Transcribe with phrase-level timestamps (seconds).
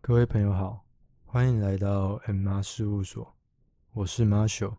[0.00, 0.84] 各位朋友好，
[1.24, 3.34] 欢迎来到 M 妈事务所，
[3.92, 4.76] 我是 Marshall。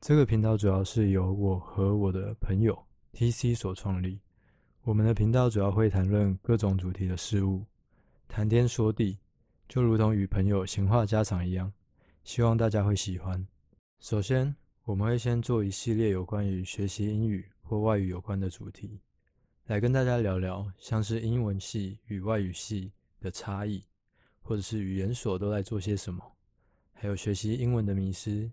[0.00, 4.20] 这个频道主要是由我和我的朋友 TC 所创立。
[4.82, 7.64] 我们的频道主要会谈论各种主题的事物，
[8.28, 9.18] 谈天说地，
[9.68, 11.72] 就如同与朋友闲话家常一样。
[12.24, 13.46] 希望大家会喜欢。
[14.00, 14.54] 首先，
[14.86, 19.00] 我们会先做一系列有关于学习英语或外语有关的主题，
[19.64, 23.82] 来跟大家聊聊像是英文系与外语系的差异。
[24.42, 26.22] 或者是语言所都在做些什么，
[26.92, 28.48] 还有学习英文的迷失，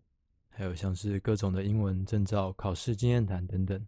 [0.50, 3.88] 还有像是各种的英文证照、考试经验谈等等。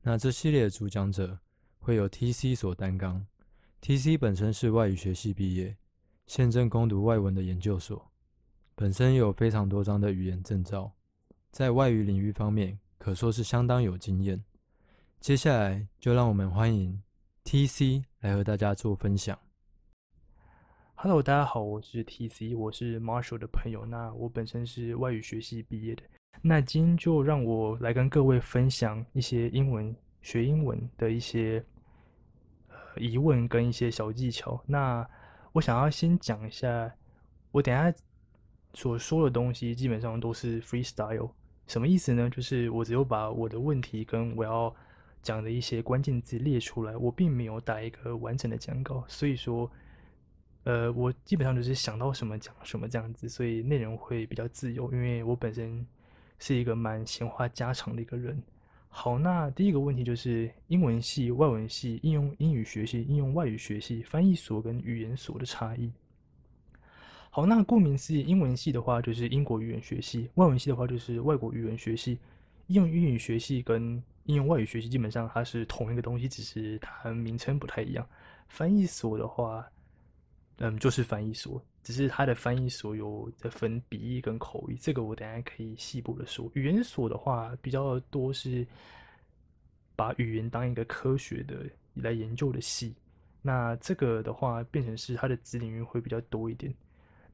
[0.00, 1.36] 那这系列的主讲者
[1.80, 3.26] 会有 T.C 所担纲。
[3.80, 5.76] T.C 本身是外语学系毕业，
[6.28, 8.08] 现正攻读外文的研究所，
[8.76, 10.92] 本身有非常多张的语言证照，
[11.54, 14.42] 在外语领域方面可说是相当有经验。
[15.20, 17.00] 接下来就让我们欢迎
[17.44, 19.38] T.C 来和大家做分享。
[20.96, 23.86] Hello，大家好，我是 TC，我是 Marshall 的朋友。
[23.86, 26.02] 那我本身是外语学系毕业的。
[26.42, 31.64] 那今天就让我来跟各位分享一些英文学英文的一些
[32.96, 34.60] 疑问跟一些小技巧。
[34.66, 35.08] 那
[35.52, 36.92] 我想要先讲一下，
[37.52, 37.96] 我等下
[38.72, 41.30] 所说的东西基本上都是 freestyle。
[41.66, 42.28] 什么意思呢？
[42.30, 44.74] 就是我只有把我的问题跟我要
[45.22, 49.70] 讲的一些关键字列出来，我并没有打一个完整的讲稿，所以说。
[50.66, 55.86] 呃，我基本上就是想到什么讲什么这样子，所以内容会比较自由，因为我本身
[56.38, 58.42] 是一个蛮闲话家常的一个人。
[58.88, 65.92] 好，那第一个问题就是英文系、外文系、应用英语学系、应用外语学系、翻译所跟语言所的差异。
[67.34, 72.16] 好，那顾名思义，英文系的话就是英国语言学系，外文系的话就是外国语言学系。
[72.68, 78.08] 应用英语学系跟应用外语学系基本上它是同一个东西，只是它名称不太一样。
[78.48, 79.68] 翻译所的话。
[80.58, 86.48] 嗯，就是翻译所，只是它的翻译所有在分笔译跟口译，这个我等下可以细部的说。
[86.54, 88.64] 语言所的话，比较多是
[89.96, 92.94] 把语言当一个科学的来研究的系，
[93.42, 96.72] 那这个的话变成是它的子领域会比较多一点。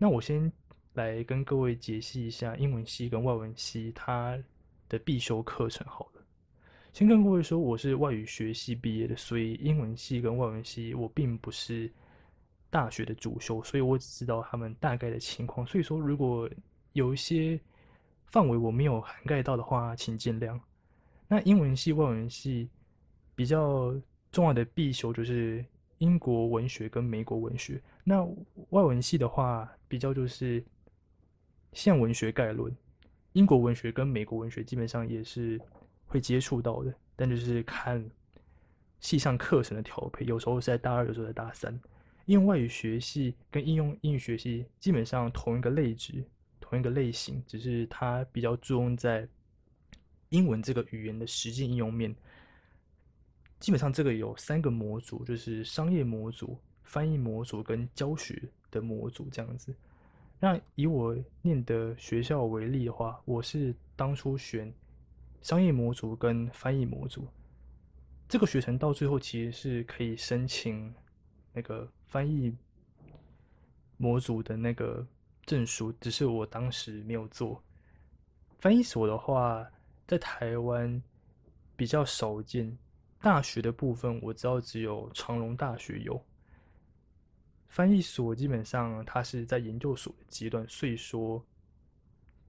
[0.02, 0.50] 那我先
[0.94, 4.36] 来跟各位解析一下英文系跟外文系它
[4.88, 6.22] 的必修课程好了。
[6.92, 11.88] 先跟各位说，我是外语学系毕业的，所以英文系跟外文系我并不是。
[12.72, 15.66] 大学的主修，所以我只知道他们大概的情况。
[15.66, 16.48] 所以说，如果
[16.92, 17.58] 有一些
[18.26, 20.56] 范围我没有涵盖到的话，请见谅。
[21.26, 22.70] 那英文系、外文系
[23.34, 23.92] 比较
[24.30, 25.64] 重要的必修就是
[26.00, 27.80] 英国文学跟美国文学。
[28.04, 28.22] 那
[28.70, 30.62] 外文系的话，比较就是
[31.72, 32.74] 现文学概论。
[33.34, 35.60] 英国文学跟美国文学基本上也是
[36.06, 38.04] 会接触到的，但就是看
[38.98, 41.72] 系上课程的调配，有时候是在大二，有时候在大三。
[42.26, 46.24] 应用外语学系跟应用英语学系基本上同一个类值，
[46.60, 49.28] 同一个类型，只是它比较注重在
[50.30, 52.14] 英文这个语言的实际应用面。
[53.60, 59.72] 基本上这个有三个模组，就是商业模组、翻译模组跟教学的模组这样子。
[60.40, 64.72] 那以我念的学校为例的话，我是当初选
[65.42, 67.28] 商业模组跟翻译模组，
[68.28, 70.92] 这个学程到最后其实是可以申请
[71.52, 71.88] 那个。
[72.10, 72.52] 翻译
[73.96, 75.06] 模组的那个
[75.46, 77.62] 证书，只是我当时没有做。
[78.58, 79.64] 翻译所的话，
[80.08, 81.00] 在台湾
[81.76, 82.76] 比较少见。
[83.20, 86.20] 大学的部分我知道只有长隆大学有。
[87.68, 91.40] 翻译所基本上它是在研究所的阶段，所以说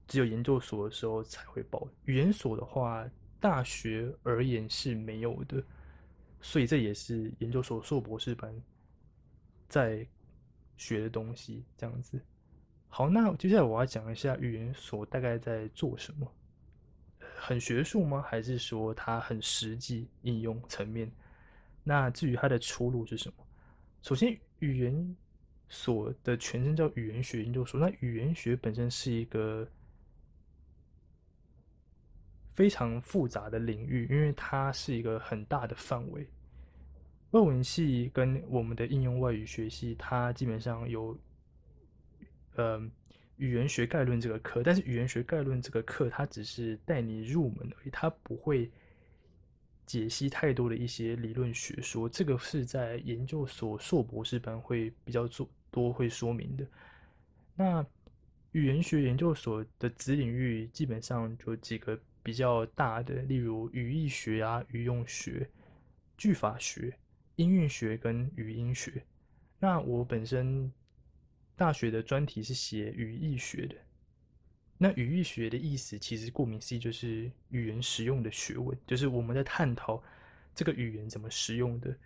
[0.08, 1.86] 只有研究所的时候才会报。
[2.06, 5.62] 语言所的话，大学而言是没有的，
[6.40, 8.52] 所以这也是研究所硕博士班。
[9.68, 10.06] 在
[10.76, 12.20] 学的东西这样子，
[12.88, 16.30] 好，那接下来我要讲一下语言所大概在做什么，
[17.44, 18.22] 很学术吗？
[18.22, 21.10] 还是说它很实际应用层面？
[21.82, 23.44] 那至于它的出路是什么？
[24.00, 25.16] 首先，语言
[25.68, 27.80] 所的全称叫语言学研究所。
[27.80, 29.68] 那语言学本身是一个
[32.52, 36.28] 非常复杂的领域，因为它是一个很大的范围。
[37.32, 41.18] 外文系跟我们的应用外语学系，它基本上有，
[42.54, 42.80] 呃，
[43.36, 48.70] 语言学概论这个课，但是语言学概论这个课，它只是带你入门而已，它不会
[49.86, 52.08] 解析太多的一些理论学说。
[52.08, 56.66] 这个是在研究所硕博士班会比较做多会说明的。
[57.54, 57.84] 那
[58.52, 65.48] 语言学研究所的子领域基本上就几个比较大的，例如语义学啊、语用学。
[66.18, 66.96] 句法学、
[67.34, 69.02] 音韵学跟语音学。
[69.58, 70.70] 那我本身
[71.62, 73.76] 大学的专题是写语义学的。
[74.76, 80.02] 那语义学的意思，其实顾名思义就是语言使用的学问，就是我们在探讨
[80.56, 81.96] 这个语言怎么使用的。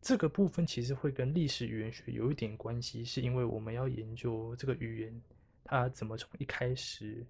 [0.00, 5.22] 这个部分其实会跟历史语言学有一点关系，是因为我们要研究这个语言
[5.62, 7.22] 它怎么从一开始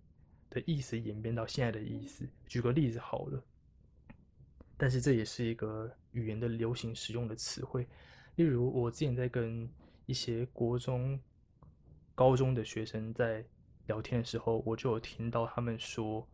[0.48, 2.24] 的意思演变到现在的意思。
[2.46, 3.44] 举个例子好了，
[4.76, 7.84] 但是这也是一个语言的流行使用的词汇。
[8.36, 9.68] 例如，我之前在跟
[10.04, 11.18] 一些国中、
[12.16, 13.44] 高中的学生在
[13.86, 16.26] 聊天的时候，我就有听到他们说：“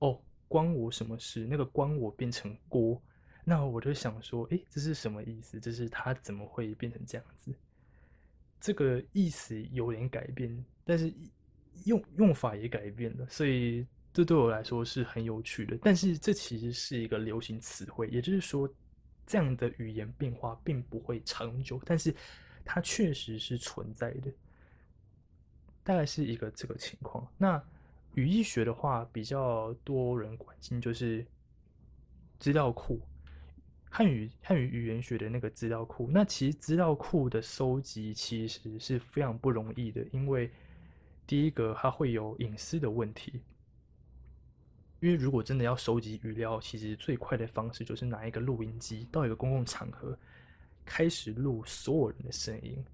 [0.00, 3.00] 哦，关我什么事？”那个“关我”变成“锅”。
[3.44, 5.60] 那我就想说，诶，这是什么意思？
[5.60, 7.54] 就是它怎么会变成这样子？
[8.58, 11.12] 这个意思有点改变，但是
[11.84, 15.78] 用用法也改变了，所以这对我来说是很有趣的。
[15.82, 18.68] 但是这其实是一个流行词汇，也就是说，
[19.26, 22.12] 这样的语言变化并不会长久，但是
[22.64, 24.32] 它确实是存在的。
[25.86, 27.24] 大概是一个这个情况。
[27.38, 27.62] 那
[28.14, 31.24] 语义学的话，比较多人关心就是
[32.40, 33.00] 资料库。
[33.88, 40.50] 汉语汉语语言学的那个资料库，那其实资料库的收集其实是非常不容易的，因为
[41.24, 43.40] 第一个它会有隐私的问题。
[45.00, 50.18] 因为如果真的要收集语料，其实最快的方式就是拿一个录音机到一个公共场合，
[50.84, 52.84] 开始录所有人的声音，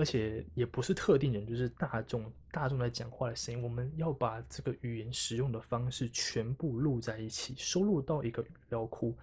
[0.00, 3.62] 而且也不是特定人，就是大众大众在讲话的声音。
[3.62, 9.14] 我们要把这个语言使用的方式全部录在一起，收录到一个语料库。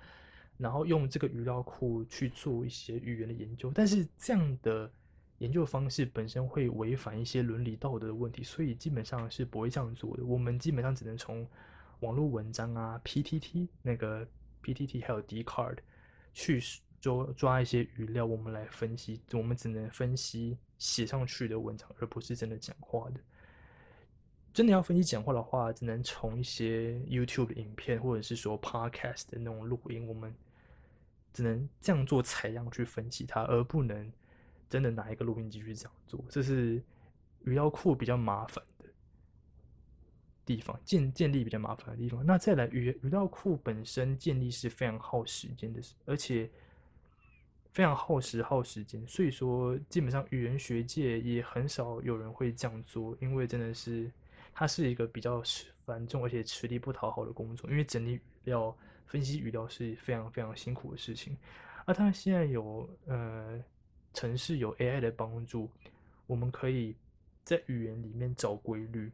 [0.60, 4.92] 然后用这个语料库去做一些语言的研究，但是这样的
[5.38, 10.26] 研究方式本身会违反一些伦理道德的问题，所以基本上是不会这样做的。
[10.26, 11.48] 我们基本上只能从
[12.00, 14.28] 网络文章啊、PTT 那个
[14.64, 15.78] PTT 还有 Dcard
[16.34, 16.60] 去
[17.00, 19.22] 抓抓一些语料，我们来分析。
[19.34, 23.20] 我们只能分析写上去的文章，而不是真的讲话的。
[24.54, 30.34] 真的要分析讲话的话，只能从一些 YouTube 影片，或者是说 Podcast 的那种录音，我们。
[31.34, 34.12] 只能这样做采样去分析它，而不能
[34.72, 36.20] 真的拿一个录音机去这样做。
[36.30, 36.82] 这是
[37.44, 38.86] 语料库比较麻烦的
[40.44, 42.26] 地方，建建立比较麻烦的地方。
[42.26, 46.50] 那再来语语料库本身建立是非常耗时间的，而且
[47.78, 49.06] 非常耗时耗时间。
[49.06, 54.12] 所以说，基本上语言学界也很少有人会这样做，因为真的是
[54.52, 55.44] 它是一个比较
[55.86, 58.76] 繁重而且吃力不讨好的工作，因为整理语料。
[59.06, 61.38] 分析语料是非常非常辛苦的事情，
[61.86, 63.58] 而它现在有呃，
[64.14, 65.72] 城市有 AI 的帮助，
[66.26, 66.94] 我们可以
[67.46, 69.10] 在语言里面找规律，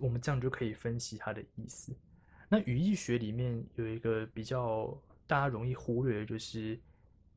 [0.00, 1.94] 我们这样就可以分析它的意思。
[2.48, 6.76] 那语义学里面有一个比较大家容易忽略的，就是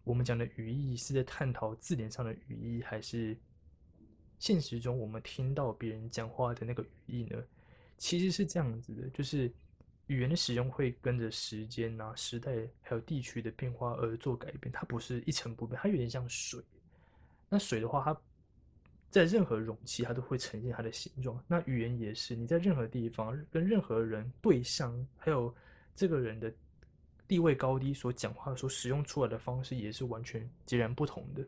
[0.09, 3.37] 我们讲的语义是在探讨字典上的语义，还是
[4.39, 7.37] 现实中我们听到别人讲话的那个语义呢？
[7.99, 9.51] 其实是这样子的，就是。
[10.07, 16.59] 语言的使用会跟着时间啊、时代还有地区的变化而做改变，它不是一成不变，它有点像水。
[17.47, 18.19] 那水的话，它
[19.11, 21.39] 在任何容器它都会呈现它的形状。
[21.47, 25.53] 那语言也是，你在任何地方跟任何人对象，还有
[25.95, 26.51] 这个人的
[27.29, 31.45] 地位高低所讲话所使用出来的方式也是完全截然不同的。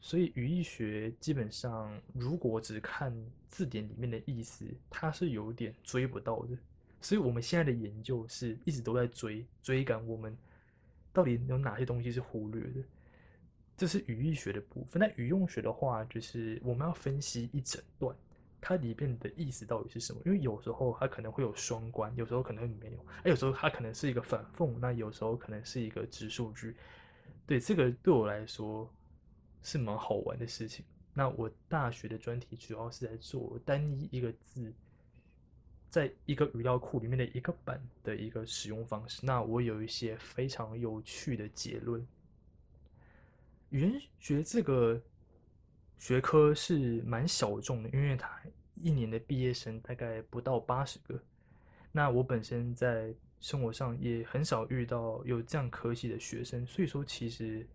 [0.00, 3.14] 所以语义学基本上，如果只看
[3.48, 6.56] 字典里面的意思，它是有点追不到的。
[7.02, 10.34] 所以，我们现在的研究是一直都在追追赶我们
[11.12, 12.82] 到底有哪些东西是忽略的。
[13.76, 14.98] 这是语义学的部分。
[14.98, 18.16] 那语用学的话，就是我们要分析一整段
[18.66, 20.20] 它里面的意思到底是什么。
[20.26, 26.74] 因为有时候它可能会有双关，有时候可能没有，哎，有时候它可能是一个反讽，那有时候可能是一个直数据。
[27.46, 28.92] 对这个对我来说
[29.62, 30.84] 是蛮好玩的事情。
[31.14, 34.72] 那我大学的专题主要是在做单一一个字。
[35.88, 42.04] 在一个语料库里面的一个版的一个使用方式，那我有一些非常有趣的结论。
[43.70, 45.00] 语言学这个
[45.98, 48.40] 学科是蛮小众的，因为它
[48.74, 51.20] 一年的毕业生大概不到八十个。
[51.92, 57.66] 那我本身在生活上也很少遇到有这样科系的学生，所以说其实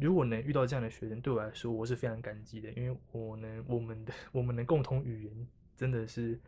[0.00, 6.38] 如果能遇到这样的学生，对我来说我是非常感激的，因为我能我们的我们能共同语言真的是。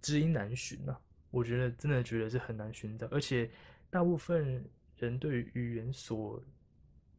[0.00, 0.96] 知音难寻呐，
[1.32, 3.50] 我觉得真的觉得是很难寻找，而且
[3.90, 4.64] 大部分
[4.96, 6.40] 人对于语言所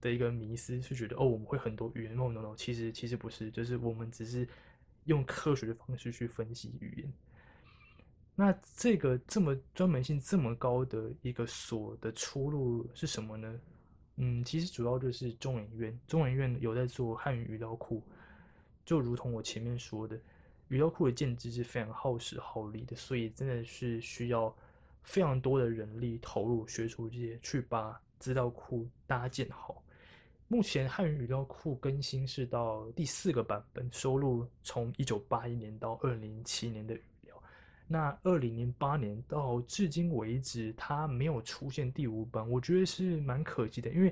[0.01, 4.47] 的一个迷思是觉得哦，我们会很多语言，no no no，其实其实不是，就是我们只是
[5.05, 7.13] 用科学的方式去分析语言。
[8.35, 13.59] 那这个这么专门性这么高的一个所的出路是什么呢？
[14.15, 18.01] 嗯，其实主要就是中研院，中研院有在做汉语语料库，
[18.85, 20.15] 就如同我前面说的，
[20.69, 24.55] 语料库的建制是非常耗时耗力的，所以真的是需要
[25.03, 29.78] 非常多的人力投入学术界去把资料库搭建好。
[30.51, 37.43] 目前汉语语料库更新是到第四个版本，收录从一九八一年到二零零七年的语料。
[37.87, 43.91] 那二零零八年到至今为止，它没有出现第五版，我觉得是蛮可惜的。
[43.91, 44.11] 因为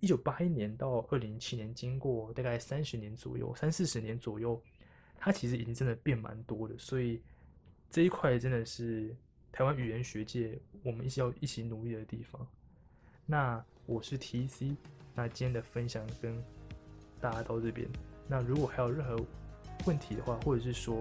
[0.00, 4.58] 一九八一年到二零零七年，经过大概三十年左右、三四十年左右，
[5.18, 6.74] 它其实已经真的变蛮多的。
[6.78, 7.20] 所以
[7.90, 9.14] 这一块真的是
[9.52, 12.48] 台湾语言学界我们一起要一起努力的地方。
[13.30, 14.74] 那我是 TC。
[15.14, 16.34] 那今天的分享跟
[17.20, 17.88] 大家到这边。
[18.26, 19.16] 那如果还有任何
[19.86, 21.00] 问题的话，或者是说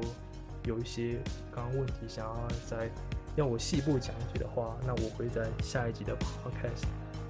[0.63, 1.19] 有一些
[1.51, 2.87] 刚刚问题想要再
[3.35, 6.83] 要我细部讲解的话，那我会在下一集的 podcast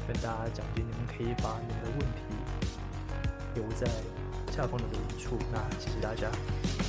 [0.06, 0.84] 跟大家讲解。
[0.84, 3.88] 你们可以把你们的问题留在
[4.52, 5.38] 下方的留言处。
[5.50, 6.89] 那谢谢大家。